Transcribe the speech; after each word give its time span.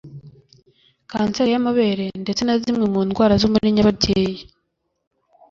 kanseri 1.11 1.49
y’amabere 1.53 2.05
ndetse 2.23 2.41
na 2.43 2.55
zimwe 2.61 2.85
mu 2.93 2.99
ndwarazo 3.07 3.45
muri 3.53 3.73
nyababyeyi 3.75 4.39